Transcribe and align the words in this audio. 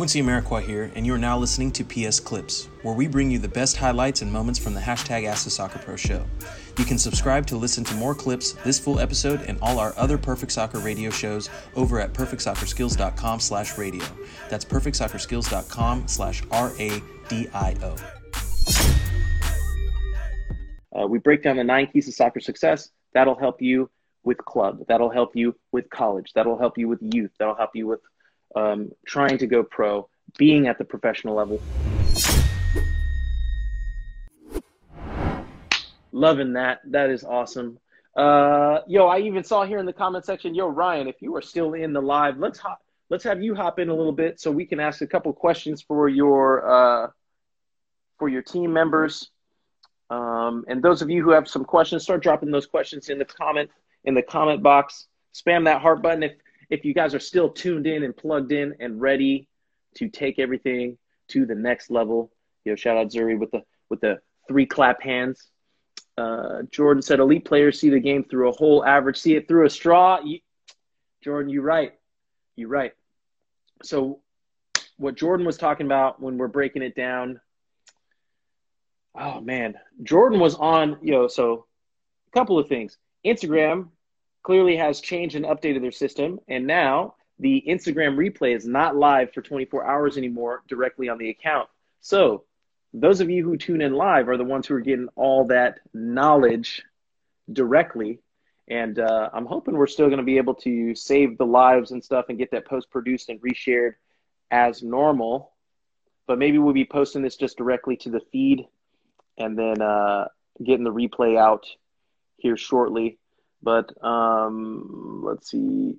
Quincy 0.00 0.22
Amarikwa 0.22 0.62
here, 0.62 0.90
and 0.94 1.04
you 1.04 1.12
are 1.12 1.18
now 1.18 1.36
listening 1.36 1.70
to 1.70 1.84
PS 1.84 2.20
Clips, 2.20 2.70
where 2.80 2.94
we 2.94 3.06
bring 3.06 3.30
you 3.30 3.38
the 3.38 3.46
best 3.46 3.76
highlights 3.76 4.22
and 4.22 4.32
moments 4.32 4.58
from 4.58 4.72
the 4.72 4.80
hashtag 4.80 5.26
Ask 5.26 5.44
the 5.44 5.50
Soccer 5.50 5.78
Pro 5.78 5.94
show. 5.94 6.24
You 6.78 6.86
can 6.86 6.96
subscribe 6.96 7.46
to 7.48 7.56
listen 7.58 7.84
to 7.84 7.94
more 7.96 8.14
clips, 8.14 8.52
this 8.64 8.78
full 8.78 8.98
episode, 8.98 9.42
and 9.42 9.58
all 9.60 9.78
our 9.78 9.92
other 9.98 10.16
Perfect 10.16 10.52
Soccer 10.52 10.78
radio 10.78 11.10
shows 11.10 11.50
over 11.76 12.00
at 12.00 12.14
perfectsoccerskills.com 12.14 13.40
slash 13.40 13.76
radio. 13.76 14.06
That's 14.48 14.64
perfectsoccerskills.com 14.64 16.08
slash 16.08 16.42
R-A-D-I-O. 16.50 17.96
Uh, 20.98 21.06
we 21.08 21.18
break 21.18 21.42
down 21.42 21.58
the 21.58 21.64
nine 21.64 21.88
keys 21.88 22.06
to 22.06 22.12
soccer 22.12 22.40
success. 22.40 22.88
That'll 23.12 23.38
help 23.38 23.60
you 23.60 23.90
with 24.24 24.38
club. 24.38 24.82
That'll 24.88 25.10
help 25.10 25.36
you 25.36 25.54
with 25.72 25.90
college. 25.90 26.32
That'll 26.34 26.58
help 26.58 26.78
you 26.78 26.88
with 26.88 27.00
youth. 27.02 27.32
That'll 27.38 27.54
help 27.54 27.72
you 27.74 27.86
with 27.86 28.00
um, 28.54 28.90
trying 29.06 29.38
to 29.38 29.46
go 29.46 29.62
pro, 29.62 30.08
being 30.36 30.68
at 30.68 30.78
the 30.78 30.84
professional 30.84 31.34
level. 31.34 31.60
Loving 36.12 36.54
that. 36.54 36.80
That 36.86 37.10
is 37.10 37.24
awesome. 37.24 37.78
Uh, 38.16 38.80
yo, 38.88 39.06
I 39.06 39.20
even 39.20 39.44
saw 39.44 39.64
here 39.64 39.78
in 39.78 39.86
the 39.86 39.92
comment 39.92 40.24
section, 40.24 40.54
yo, 40.54 40.66
Ryan, 40.66 41.06
if 41.06 41.22
you 41.22 41.34
are 41.36 41.42
still 41.42 41.74
in 41.74 41.92
the 41.92 42.02
live, 42.02 42.38
let's 42.38 42.58
hop, 42.58 42.82
let's 43.08 43.22
have 43.24 43.42
you 43.42 43.54
hop 43.54 43.78
in 43.78 43.88
a 43.88 43.94
little 43.94 44.12
bit 44.12 44.40
so 44.40 44.50
we 44.50 44.66
can 44.66 44.80
ask 44.80 45.00
a 45.00 45.06
couple 45.06 45.32
questions 45.32 45.80
for 45.80 46.08
your 46.08 46.68
uh, 46.68 47.10
for 48.18 48.28
your 48.28 48.42
team 48.42 48.72
members. 48.72 49.30
Um, 50.10 50.64
and 50.66 50.82
those 50.82 51.02
of 51.02 51.10
you 51.10 51.22
who 51.22 51.30
have 51.30 51.46
some 51.46 51.64
questions, 51.64 52.02
start 52.02 52.22
dropping 52.22 52.50
those 52.50 52.66
questions 52.66 53.08
in 53.08 53.18
the 53.18 53.24
comment 53.24 53.70
in 54.04 54.14
the 54.14 54.22
comment 54.22 54.62
box. 54.62 55.06
Spam 55.32 55.64
that 55.66 55.80
heart 55.80 56.02
button 56.02 56.24
if 56.24 56.32
if 56.70 56.84
you 56.84 56.94
guys 56.94 57.14
are 57.14 57.20
still 57.20 57.50
tuned 57.50 57.86
in 57.86 58.04
and 58.04 58.16
plugged 58.16 58.52
in 58.52 58.74
and 58.80 59.00
ready 59.00 59.48
to 59.96 60.08
take 60.08 60.38
everything 60.38 60.96
to 61.28 61.44
the 61.44 61.54
next 61.54 61.90
level. 61.90 62.32
Yo, 62.64 62.76
shout 62.76 62.96
out 62.96 63.08
Zuri 63.08 63.38
with 63.38 63.50
the 63.50 63.62
with 63.88 64.00
the 64.00 64.20
three 64.48 64.66
clap 64.66 65.02
hands. 65.02 65.50
Uh, 66.16 66.62
Jordan 66.70 67.02
said, 67.02 67.18
"Elite 67.18 67.44
players 67.44 67.80
see 67.80 67.90
the 67.90 68.00
game 68.00 68.24
through 68.24 68.48
a 68.48 68.52
whole 68.52 68.84
average, 68.84 69.16
see 69.16 69.34
it 69.34 69.48
through 69.48 69.66
a 69.66 69.70
straw." 69.70 70.20
You, 70.22 70.38
Jordan, 71.22 71.50
you're 71.50 71.62
right. 71.62 71.92
You're 72.56 72.68
right. 72.68 72.92
So, 73.82 74.20
what 74.96 75.16
Jordan 75.16 75.46
was 75.46 75.56
talking 75.56 75.86
about 75.86 76.20
when 76.20 76.38
we're 76.38 76.48
breaking 76.48 76.82
it 76.82 76.94
down. 76.94 77.40
Oh 79.18 79.40
man, 79.40 79.74
Jordan 80.02 80.38
was 80.38 80.54
on. 80.54 80.98
You 81.02 81.12
know, 81.12 81.28
so 81.28 81.66
a 82.28 82.38
couple 82.38 82.58
of 82.58 82.68
things. 82.68 82.96
Instagram 83.26 83.88
clearly 84.42 84.76
has 84.76 85.00
changed 85.00 85.36
and 85.36 85.44
updated 85.44 85.82
their 85.82 85.92
system. 85.92 86.40
And 86.48 86.66
now 86.66 87.14
the 87.38 87.62
Instagram 87.66 88.16
replay 88.16 88.54
is 88.54 88.66
not 88.66 88.96
live 88.96 89.32
for 89.32 89.42
24 89.42 89.86
hours 89.86 90.16
anymore 90.16 90.62
directly 90.68 91.08
on 91.08 91.18
the 91.18 91.30
account. 91.30 91.68
So 92.00 92.44
those 92.92 93.20
of 93.20 93.30
you 93.30 93.44
who 93.44 93.56
tune 93.56 93.80
in 93.80 93.94
live 93.94 94.28
are 94.28 94.36
the 94.36 94.44
ones 94.44 94.66
who 94.66 94.74
are 94.74 94.80
getting 94.80 95.08
all 95.16 95.46
that 95.46 95.80
knowledge 95.94 96.82
directly. 97.52 98.20
And 98.68 98.98
uh, 98.98 99.30
I'm 99.32 99.46
hoping 99.46 99.74
we're 99.74 99.86
still 99.86 100.06
going 100.06 100.18
to 100.18 100.24
be 100.24 100.38
able 100.38 100.54
to 100.56 100.94
save 100.94 101.38
the 101.38 101.46
lives 101.46 101.92
and 101.92 102.02
stuff 102.02 102.26
and 102.28 102.38
get 102.38 102.50
that 102.52 102.66
post 102.66 102.90
produced 102.90 103.28
and 103.28 103.40
reshared 103.40 103.94
as 104.50 104.82
normal. 104.82 105.52
But 106.26 106.38
maybe 106.38 106.58
we'll 106.58 106.74
be 106.74 106.84
posting 106.84 107.22
this 107.22 107.36
just 107.36 107.56
directly 107.56 107.96
to 107.98 108.10
the 108.10 108.20
feed 108.32 108.66
and 109.38 109.58
then 109.58 109.80
uh, 109.80 110.26
getting 110.62 110.84
the 110.84 110.92
replay 110.92 111.38
out 111.38 111.66
here 112.36 112.56
shortly. 112.56 113.18
But 113.62 113.92
um, 114.04 115.22
let's 115.24 115.50
see. 115.50 115.96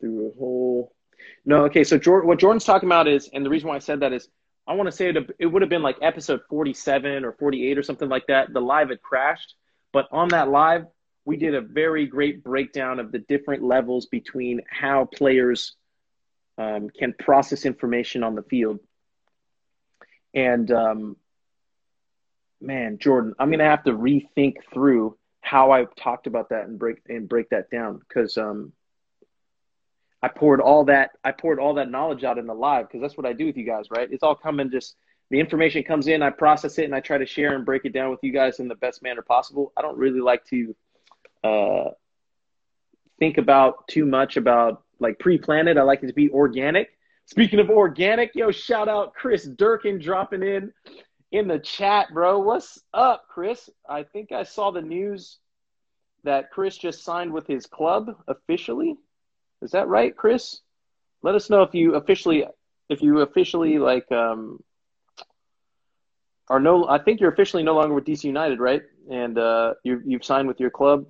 Through 0.00 0.28
a 0.28 0.38
whole. 0.38 0.92
No, 1.44 1.64
okay. 1.64 1.84
So 1.84 1.96
Jordan, 1.96 2.28
what 2.28 2.38
Jordan's 2.38 2.64
talking 2.64 2.88
about 2.88 3.08
is, 3.08 3.30
and 3.32 3.44
the 3.44 3.50
reason 3.50 3.68
why 3.68 3.76
I 3.76 3.80
said 3.80 4.00
that 4.00 4.12
is, 4.12 4.28
I 4.68 4.74
want 4.74 4.88
to 4.88 4.92
say 4.92 5.08
it, 5.08 5.16
it 5.38 5.46
would 5.46 5.62
have 5.62 5.68
been 5.68 5.82
like 5.82 5.96
episode 6.02 6.40
47 6.50 7.24
or 7.24 7.32
48 7.32 7.78
or 7.78 7.82
something 7.82 8.08
like 8.08 8.26
that. 8.26 8.52
The 8.52 8.60
live 8.60 8.90
had 8.90 9.00
crashed, 9.00 9.54
but 9.92 10.06
on 10.10 10.28
that 10.28 10.48
live, 10.48 10.86
we 11.24 11.36
did 11.36 11.54
a 11.54 11.60
very 11.60 12.06
great 12.06 12.44
breakdown 12.44 13.00
of 13.00 13.12
the 13.12 13.18
different 13.18 13.62
levels 13.62 14.06
between 14.06 14.62
how 14.70 15.06
players 15.06 15.74
um, 16.58 16.88
can 16.88 17.14
process 17.18 17.64
information 17.64 18.22
on 18.22 18.34
the 18.34 18.42
field. 18.42 18.78
And 20.34 20.70
um, 20.70 21.16
man, 22.60 22.98
Jordan, 22.98 23.34
I'm 23.38 23.50
gonna 23.50 23.64
have 23.64 23.84
to 23.84 23.92
rethink 23.92 24.56
through 24.72 25.16
how 25.40 25.70
I 25.70 25.84
talked 25.96 26.26
about 26.26 26.48
that 26.50 26.66
and 26.66 26.78
break 26.78 26.98
and 27.08 27.28
break 27.28 27.50
that 27.50 27.70
down 27.70 28.00
because 28.00 28.36
um, 28.36 28.72
I 30.22 30.28
poured 30.28 30.60
all 30.60 30.84
that 30.86 31.10
I 31.22 31.32
poured 31.32 31.60
all 31.60 31.74
that 31.74 31.90
knowledge 31.90 32.24
out 32.24 32.38
in 32.38 32.46
the 32.46 32.54
live 32.54 32.88
because 32.88 33.00
that's 33.00 33.16
what 33.16 33.26
I 33.26 33.32
do 33.32 33.46
with 33.46 33.56
you 33.56 33.64
guys, 33.64 33.86
right? 33.90 34.08
It's 34.10 34.22
all 34.22 34.34
coming 34.34 34.70
just 34.70 34.96
the 35.30 35.40
information 35.40 35.82
comes 35.82 36.08
in, 36.08 36.22
I 36.22 36.30
process 36.30 36.78
it, 36.78 36.84
and 36.84 36.94
I 36.94 37.00
try 37.00 37.18
to 37.18 37.26
share 37.26 37.54
and 37.54 37.64
break 37.64 37.84
it 37.84 37.92
down 37.92 38.10
with 38.10 38.20
you 38.22 38.32
guys 38.32 38.60
in 38.60 38.68
the 38.68 38.76
best 38.76 39.02
manner 39.02 39.22
possible. 39.22 39.72
I 39.76 39.82
don't 39.82 39.98
really 39.98 40.20
like 40.20 40.44
to 40.46 40.76
uh, 41.42 41.90
think 43.18 43.38
about 43.38 43.88
too 43.88 44.06
much 44.06 44.36
about 44.36 44.82
like 45.00 45.18
pre-planned. 45.18 45.68
I 45.68 45.82
like 45.82 46.02
it 46.02 46.08
to 46.08 46.12
be 46.12 46.30
organic. 46.30 46.90
Speaking 47.26 47.58
of 47.58 47.70
organic, 47.70 48.36
yo, 48.36 48.52
shout 48.52 48.88
out 48.88 49.14
Chris 49.14 49.44
Durkin 49.44 49.98
dropping 49.98 50.44
in 50.44 50.72
in 51.36 51.48
the 51.48 51.58
chat, 51.58 52.08
bro. 52.12 52.38
What's 52.38 52.82
up, 52.94 53.26
Chris? 53.28 53.68
I 53.88 54.04
think 54.04 54.32
I 54.32 54.44
saw 54.44 54.70
the 54.70 54.80
news 54.80 55.38
that 56.24 56.50
Chris 56.50 56.78
just 56.78 57.04
signed 57.04 57.32
with 57.32 57.46
his 57.46 57.66
club 57.66 58.16
officially. 58.26 58.96
Is 59.60 59.72
that 59.72 59.88
right, 59.88 60.16
Chris? 60.16 60.60
Let 61.22 61.34
us 61.34 61.50
know 61.50 61.62
if 61.62 61.74
you 61.74 61.94
officially 61.94 62.46
if 62.88 63.02
you 63.02 63.20
officially 63.20 63.78
like 63.78 64.10
um 64.10 64.62
are 66.48 66.60
no 66.60 66.88
I 66.88 66.98
think 66.98 67.20
you're 67.20 67.32
officially 67.32 67.62
no 67.62 67.74
longer 67.74 67.94
with 67.94 68.04
DC 68.04 68.24
United, 68.24 68.58
right? 68.58 68.82
And 69.10 69.38
uh 69.38 69.74
you 69.84 70.00
you've 70.04 70.24
signed 70.24 70.48
with 70.48 70.60
your 70.60 70.70
club. 70.70 71.06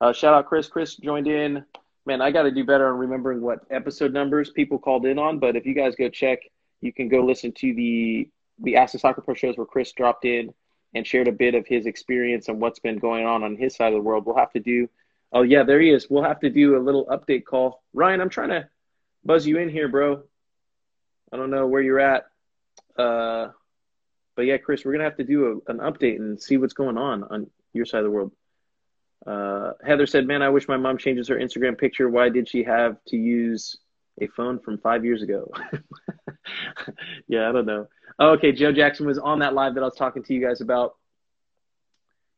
Uh, 0.00 0.12
shout 0.12 0.34
out 0.34 0.46
Chris. 0.46 0.68
Chris 0.68 0.96
joined 0.96 1.28
in. 1.28 1.64
Man, 2.04 2.20
I 2.20 2.30
got 2.30 2.42
to 2.42 2.50
do 2.50 2.64
better 2.64 2.86
on 2.92 2.98
remembering 2.98 3.40
what 3.40 3.60
episode 3.70 4.12
numbers 4.12 4.50
people 4.50 4.78
called 4.78 5.06
in 5.06 5.18
on. 5.18 5.38
But 5.38 5.56
if 5.56 5.64
you 5.64 5.74
guys 5.74 5.96
go 5.96 6.08
check, 6.08 6.40
you 6.80 6.92
can 6.92 7.08
go 7.08 7.24
listen 7.24 7.50
to 7.52 7.74
the 7.74 8.28
the 8.60 8.76
Ask 8.76 8.92
the 8.92 8.98
Soccer 8.98 9.20
Pro 9.20 9.34
shows 9.34 9.56
where 9.56 9.66
Chris 9.66 9.92
dropped 9.92 10.24
in 10.24 10.52
and 10.94 11.06
shared 11.06 11.28
a 11.28 11.32
bit 11.32 11.54
of 11.54 11.66
his 11.66 11.86
experience 11.86 12.48
and 12.48 12.60
what's 12.60 12.78
been 12.78 12.98
going 12.98 13.26
on 13.26 13.42
on 13.42 13.56
his 13.56 13.76
side 13.76 13.92
of 13.92 13.94
the 13.94 14.02
world. 14.02 14.24
We'll 14.24 14.36
have 14.36 14.52
to 14.52 14.60
do. 14.60 14.88
Oh 15.32 15.42
yeah, 15.42 15.62
there 15.62 15.80
he 15.80 15.90
is. 15.90 16.08
We'll 16.08 16.22
have 16.22 16.40
to 16.40 16.50
do 16.50 16.76
a 16.76 16.80
little 16.80 17.06
update 17.06 17.44
call. 17.44 17.82
Ryan, 17.92 18.20
I'm 18.20 18.30
trying 18.30 18.50
to 18.50 18.68
buzz 19.24 19.46
you 19.46 19.58
in 19.58 19.68
here, 19.68 19.88
bro. 19.88 20.22
I 21.32 21.36
don't 21.36 21.50
know 21.50 21.66
where 21.66 21.82
you're 21.82 22.00
at. 22.00 22.26
Uh, 22.96 23.48
but 24.36 24.42
yeah, 24.42 24.58
Chris, 24.58 24.84
we're 24.84 24.92
gonna 24.92 25.04
have 25.04 25.16
to 25.16 25.24
do 25.24 25.62
a, 25.66 25.70
an 25.72 25.78
update 25.78 26.16
and 26.16 26.40
see 26.40 26.56
what's 26.56 26.74
going 26.74 26.96
on 26.96 27.24
on 27.24 27.50
your 27.72 27.84
side 27.84 27.98
of 27.98 28.04
the 28.04 28.10
world. 28.10 28.32
Uh, 29.26 29.72
Heather 29.84 30.06
said, 30.06 30.26
"Man, 30.26 30.42
I 30.42 30.50
wish 30.50 30.68
my 30.68 30.76
mom 30.76 30.98
changes 30.98 31.28
her 31.28 31.36
Instagram 31.36 31.76
picture. 31.76 32.08
Why 32.08 32.28
did 32.28 32.48
she 32.48 32.62
have 32.62 32.96
to 33.08 33.16
use 33.16 33.76
a 34.20 34.26
phone 34.28 34.58
from 34.60 34.78
five 34.78 35.04
years 35.04 35.22
ago?" 35.22 35.50
yeah, 37.28 37.48
I 37.48 37.52
don't 37.52 37.66
know. 37.66 37.88
Oh, 38.18 38.30
okay, 38.30 38.52
Joe 38.52 38.72
Jackson 38.72 39.06
was 39.06 39.18
on 39.18 39.40
that 39.40 39.54
live 39.54 39.74
that 39.74 39.82
I 39.82 39.86
was 39.86 39.96
talking 39.96 40.22
to 40.24 40.34
you 40.34 40.46
guys 40.46 40.60
about. 40.60 40.96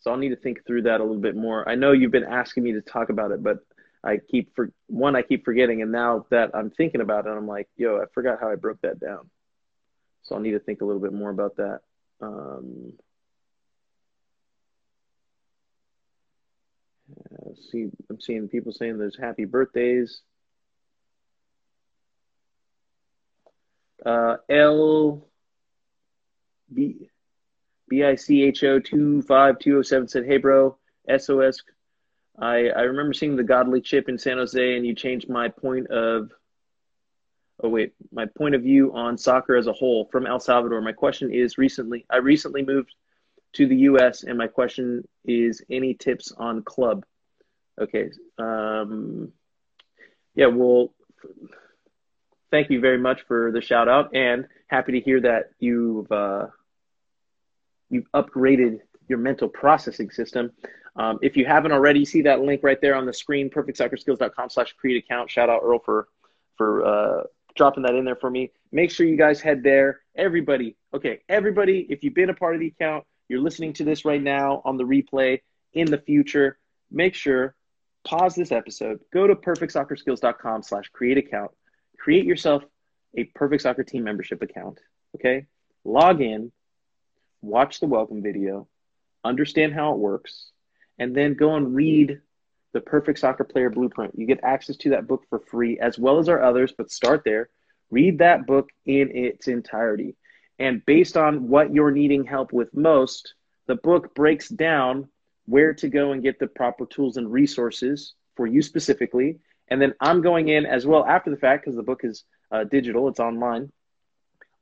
So 0.00 0.10
I'll 0.10 0.18
need 0.18 0.30
to 0.30 0.36
think 0.36 0.66
through 0.66 0.82
that 0.82 1.00
a 1.00 1.04
little 1.04 1.20
bit 1.20 1.34
more. 1.34 1.66
I 1.68 1.76
know 1.76 1.92
you've 1.92 2.12
been 2.12 2.24
asking 2.24 2.62
me 2.62 2.72
to 2.72 2.82
talk 2.82 3.08
about 3.08 3.30
it, 3.30 3.42
but 3.42 3.58
I 4.04 4.18
keep 4.18 4.54
for 4.54 4.70
one 4.86 5.16
I 5.16 5.22
keep 5.22 5.44
forgetting, 5.44 5.82
and 5.82 5.90
now 5.90 6.26
that 6.30 6.50
I'm 6.54 6.70
thinking 6.70 7.00
about 7.00 7.26
it, 7.26 7.30
I'm 7.30 7.48
like, 7.48 7.68
yo, 7.76 7.96
I 7.96 8.04
forgot 8.12 8.38
how 8.40 8.50
I 8.50 8.56
broke 8.56 8.80
that 8.82 9.00
down. 9.00 9.30
So 10.22 10.34
I'll 10.34 10.40
need 10.40 10.52
to 10.52 10.58
think 10.58 10.80
a 10.80 10.84
little 10.84 11.00
bit 11.00 11.12
more 11.12 11.30
about 11.30 11.56
that. 11.56 11.80
Um, 12.20 12.92
see, 17.70 17.88
I'm 18.10 18.20
seeing 18.20 18.48
people 18.48 18.72
saying 18.72 18.98
there's 18.98 19.18
happy 19.18 19.44
birthdays. 19.44 20.20
Uh, 24.04 24.36
L 24.48 25.26
B 26.72 27.10
B 27.88 28.04
I 28.04 28.14
C 28.14 28.42
H 28.42 28.64
O 28.64 28.78
two 28.78 29.22
five 29.22 29.58
two 29.58 29.70
zero 29.70 29.78
oh 29.80 29.82
seven 29.82 30.08
said, 30.08 30.26
"Hey, 30.26 30.38
bro, 30.38 30.76
SOS. 31.08 31.62
I 32.38 32.68
I 32.68 32.82
remember 32.82 33.12
seeing 33.12 33.36
the 33.36 33.42
Godly 33.42 33.80
chip 33.80 34.08
in 34.08 34.18
San 34.18 34.38
Jose, 34.38 34.76
and 34.76 34.86
you 34.86 34.94
changed 34.94 35.28
my 35.28 35.48
point 35.48 35.88
of. 35.88 36.30
Oh 37.62 37.68
wait, 37.68 37.94
my 38.12 38.26
point 38.26 38.56
of 38.56 38.62
view 38.62 38.92
on 38.94 39.16
soccer 39.16 39.54
as 39.54 39.68
a 39.68 39.72
whole 39.72 40.06
from 40.10 40.26
El 40.26 40.40
Salvador. 40.40 40.80
My 40.80 40.92
question 40.92 41.32
is: 41.32 41.56
recently, 41.56 42.04
I 42.10 42.16
recently 42.16 42.64
moved 42.64 42.94
to 43.54 43.68
the 43.68 43.76
U.S., 43.76 44.24
and 44.24 44.36
my 44.36 44.48
question 44.48 45.06
is: 45.24 45.62
any 45.70 45.94
tips 45.94 46.32
on 46.36 46.62
club? 46.62 47.04
Okay. 47.80 48.10
Um, 48.38 49.32
yeah. 50.34 50.46
Well, 50.46 50.92
thank 52.54 52.70
you 52.70 52.78
very 52.78 52.98
much 52.98 53.22
for 53.26 53.50
the 53.50 53.60
shout 53.60 53.88
out, 53.88 54.14
and 54.14 54.46
happy 54.68 54.92
to 54.92 55.00
hear 55.00 55.20
that 55.20 55.50
you've. 55.58 56.10
Uh, 56.12 56.46
you've 57.90 58.10
upgraded 58.12 58.78
your 59.08 59.18
mental 59.18 59.48
processing 59.48 60.10
system. 60.10 60.52
Um, 60.96 61.18
if 61.20 61.36
you 61.36 61.44
haven't 61.44 61.72
already, 61.72 62.04
see 62.04 62.22
that 62.22 62.40
link 62.40 62.62
right 62.62 62.80
there 62.80 62.94
on 62.94 63.06
the 63.06 63.12
screen, 63.12 63.50
perfectsoccerskills.com 63.50 64.50
slash 64.50 64.72
create 64.74 65.04
account. 65.04 65.30
Shout 65.30 65.50
out 65.50 65.62
Earl 65.64 65.80
for, 65.80 66.08
for 66.56 66.84
uh, 66.84 67.22
dropping 67.56 67.82
that 67.82 67.94
in 67.94 68.04
there 68.04 68.16
for 68.16 68.30
me. 68.30 68.52
Make 68.72 68.90
sure 68.90 69.06
you 69.06 69.16
guys 69.16 69.40
head 69.40 69.62
there. 69.62 70.00
Everybody, 70.16 70.76
okay, 70.94 71.20
everybody, 71.28 71.86
if 71.90 72.04
you've 72.04 72.14
been 72.14 72.30
a 72.30 72.34
part 72.34 72.54
of 72.54 72.60
the 72.60 72.68
account, 72.68 73.04
you're 73.28 73.40
listening 73.40 73.72
to 73.74 73.84
this 73.84 74.04
right 74.04 74.22
now 74.22 74.62
on 74.64 74.76
the 74.76 74.84
replay 74.84 75.40
in 75.72 75.90
the 75.90 75.98
future, 75.98 76.58
make 76.90 77.14
sure, 77.14 77.54
pause 78.04 78.34
this 78.34 78.52
episode, 78.52 79.00
go 79.12 79.26
to 79.26 79.34
perfectsoccerskills.com 79.34 80.62
slash 80.62 80.88
create 80.92 81.18
account, 81.18 81.50
create 82.04 82.26
yourself 82.26 82.62
a 83.16 83.24
Perfect 83.24 83.62
Soccer 83.62 83.82
Team 83.82 84.04
membership 84.04 84.42
account, 84.42 84.78
okay? 85.14 85.46
Log 85.84 86.20
in, 86.20 86.52
watch 87.40 87.80
the 87.80 87.86
welcome 87.86 88.22
video, 88.22 88.68
understand 89.24 89.72
how 89.72 89.92
it 89.92 89.98
works, 89.98 90.50
and 90.98 91.16
then 91.16 91.32
go 91.32 91.54
and 91.54 91.74
read 91.74 92.20
the 92.74 92.82
Perfect 92.82 93.20
Soccer 93.20 93.44
Player 93.44 93.70
Blueprint. 93.70 94.18
You 94.18 94.26
get 94.26 94.40
access 94.44 94.76
to 94.78 94.90
that 94.90 95.06
book 95.06 95.24
for 95.30 95.38
free, 95.38 95.78
as 95.78 95.98
well 95.98 96.18
as 96.18 96.28
our 96.28 96.42
others, 96.42 96.74
but 96.76 96.90
start 96.90 97.22
there. 97.24 97.48
Read 97.90 98.18
that 98.18 98.46
book 98.46 98.68
in 98.84 99.10
its 99.16 99.48
entirety. 99.48 100.14
And 100.58 100.84
based 100.84 101.16
on 101.16 101.48
what 101.48 101.72
you're 101.72 101.90
needing 101.90 102.24
help 102.24 102.52
with 102.52 102.74
most, 102.74 103.32
the 103.66 103.76
book 103.76 104.14
breaks 104.14 104.50
down 104.50 105.08
where 105.46 105.72
to 105.72 105.88
go 105.88 106.12
and 106.12 106.22
get 106.22 106.38
the 106.38 106.48
proper 106.48 106.84
tools 106.84 107.16
and 107.16 107.32
resources 107.32 108.12
for 108.36 108.46
you 108.46 108.60
specifically. 108.60 109.38
And 109.68 109.80
then 109.80 109.94
I'm 110.00 110.20
going 110.20 110.48
in 110.48 110.66
as 110.66 110.86
well 110.86 111.04
after 111.04 111.30
the 111.30 111.36
fact 111.36 111.64
because 111.64 111.76
the 111.76 111.82
book 111.82 112.00
is 112.04 112.24
uh, 112.50 112.64
digital, 112.64 113.08
it's 113.08 113.20
online. 113.20 113.72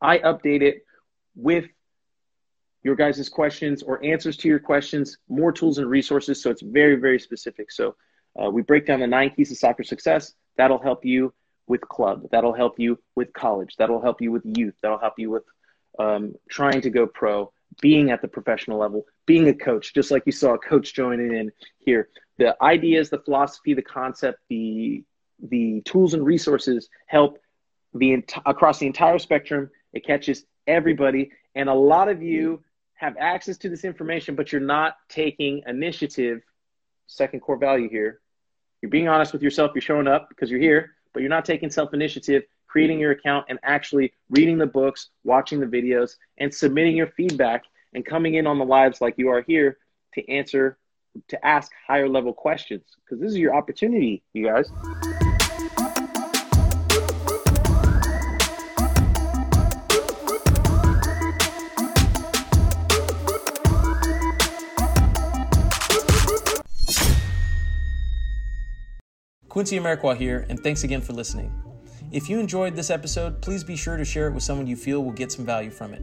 I 0.00 0.18
update 0.18 0.62
it 0.62 0.84
with 1.34 1.66
your 2.82 2.96
guys' 2.96 3.28
questions 3.28 3.82
or 3.82 4.02
answers 4.04 4.36
to 4.38 4.48
your 4.48 4.58
questions, 4.58 5.18
more 5.28 5.52
tools 5.52 5.78
and 5.78 5.88
resources. 5.88 6.42
So 6.42 6.50
it's 6.50 6.62
very, 6.62 6.96
very 6.96 7.18
specific. 7.18 7.70
So 7.70 7.96
uh, 8.40 8.50
we 8.50 8.62
break 8.62 8.86
down 8.86 9.00
the 9.00 9.06
nine 9.06 9.30
keys 9.30 9.50
to 9.50 9.54
soccer 9.54 9.82
success. 9.82 10.34
That'll 10.56 10.78
help 10.78 11.04
you 11.04 11.32
with 11.66 11.80
club. 11.82 12.26
That'll 12.32 12.54
help 12.54 12.78
you 12.78 12.98
with 13.16 13.32
college. 13.32 13.76
That'll 13.76 14.00
help 14.00 14.20
you 14.20 14.32
with 14.32 14.42
youth. 14.44 14.74
That'll 14.82 14.98
help 14.98 15.18
you 15.18 15.30
with 15.30 15.44
um, 15.98 16.34
trying 16.48 16.80
to 16.82 16.90
go 16.90 17.06
pro, 17.06 17.52
being 17.80 18.10
at 18.10 18.22
the 18.22 18.28
professional 18.28 18.78
level, 18.78 19.04
being 19.26 19.48
a 19.48 19.54
coach, 19.54 19.94
just 19.94 20.10
like 20.10 20.22
you 20.26 20.32
saw 20.32 20.54
a 20.54 20.58
coach 20.58 20.94
joining 20.94 21.34
in 21.34 21.52
here. 21.78 22.08
The 22.40 22.56
ideas, 22.62 23.10
the 23.10 23.18
philosophy, 23.18 23.74
the 23.74 23.82
concept, 23.82 24.40
the 24.48 25.04
the 25.42 25.82
tools 25.82 26.14
and 26.14 26.24
resources 26.24 26.88
help 27.06 27.38
the 27.92 28.24
across 28.46 28.78
the 28.78 28.86
entire 28.86 29.18
spectrum. 29.18 29.70
It 29.92 30.06
catches 30.06 30.46
everybody, 30.66 31.32
and 31.54 31.68
a 31.68 31.74
lot 31.74 32.08
of 32.08 32.22
you 32.22 32.64
have 32.94 33.14
access 33.18 33.58
to 33.58 33.68
this 33.68 33.84
information, 33.84 34.36
but 34.36 34.52
you're 34.52 34.60
not 34.62 34.96
taking 35.10 35.62
initiative. 35.66 36.40
Second 37.08 37.40
core 37.40 37.58
value 37.58 37.90
here. 37.90 38.20
You're 38.80 38.90
being 38.90 39.08
honest 39.08 39.34
with 39.34 39.42
yourself. 39.42 39.72
You're 39.74 39.82
showing 39.82 40.08
up 40.08 40.30
because 40.30 40.50
you're 40.50 40.60
here, 40.60 40.92
but 41.12 41.20
you're 41.20 41.28
not 41.28 41.44
taking 41.44 41.68
self 41.68 41.92
initiative, 41.92 42.44
creating 42.66 43.00
your 43.00 43.10
account, 43.10 43.44
and 43.50 43.58
actually 43.64 44.14
reading 44.30 44.56
the 44.56 44.66
books, 44.66 45.10
watching 45.24 45.60
the 45.60 45.66
videos, 45.66 46.16
and 46.38 46.54
submitting 46.54 46.96
your 46.96 47.08
feedback 47.08 47.64
and 47.92 48.06
coming 48.06 48.36
in 48.36 48.46
on 48.46 48.58
the 48.58 48.64
lives 48.64 49.02
like 49.02 49.18
you 49.18 49.28
are 49.28 49.42
here 49.42 49.76
to 50.14 50.26
answer, 50.30 50.78
to 51.28 51.46
ask 51.46 51.72
higher 51.86 52.08
level 52.08 52.32
questions 52.32 52.82
because 53.04 53.20
this 53.20 53.30
is 53.30 53.38
your 53.38 53.54
opportunity, 53.54 54.22
you 54.32 54.46
guys. 54.46 54.70
Quincy 69.48 69.78
Amarikwa 69.80 70.16
here, 70.16 70.46
and 70.48 70.60
thanks 70.60 70.84
again 70.84 71.00
for 71.00 71.12
listening. 71.12 71.52
If 72.12 72.28
you 72.28 72.38
enjoyed 72.38 72.76
this 72.76 72.88
episode, 72.88 73.42
please 73.42 73.64
be 73.64 73.76
sure 73.76 73.96
to 73.96 74.04
share 74.04 74.28
it 74.28 74.32
with 74.32 74.44
someone 74.44 74.66
you 74.66 74.76
feel 74.76 75.02
will 75.02 75.10
get 75.10 75.32
some 75.32 75.44
value 75.44 75.70
from 75.70 75.92
it. 75.92 76.02